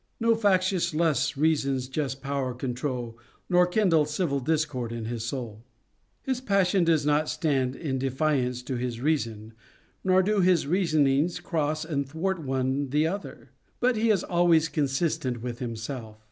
[0.19, 3.19] No factious lusts reason's just power control,
[3.51, 5.63] Nor kindle civil discord in his soul.
[6.23, 9.53] His passion does not stand in defiance to his reason,
[10.03, 15.43] nor do his reasonings cross and thwart one the other, but he is always consistent
[15.43, 16.17] with himself.